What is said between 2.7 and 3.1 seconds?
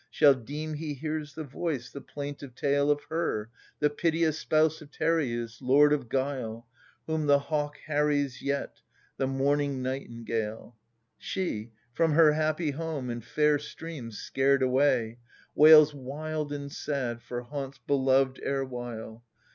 Of